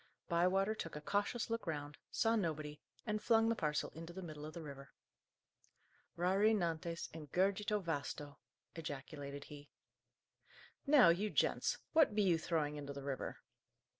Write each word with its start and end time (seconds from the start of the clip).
Bywater 0.27 0.73
took 0.73 0.95
a 0.95 0.99
cautious 1.01 1.51
look 1.51 1.67
round, 1.67 1.95
saw 2.09 2.35
nobody, 2.35 2.81
and 3.05 3.21
flung 3.21 3.49
the 3.49 3.55
parcel 3.55 3.91
into 3.93 4.11
the 4.13 4.23
middle 4.23 4.47
of 4.47 4.55
the 4.55 4.63
river. 4.63 4.89
"Rari 6.15 6.55
nantes 6.55 7.07
in 7.13 7.27
gurgite 7.27 7.79
vasto!" 7.83 8.39
ejaculated 8.73 9.43
he. 9.43 9.69
"Now, 10.87 11.09
you 11.09 11.29
gents, 11.29 11.77
what 11.93 12.15
be 12.15 12.23
you 12.23 12.39
throwing 12.39 12.77
into 12.77 12.93
the 12.93 13.03
river?" 13.03 13.43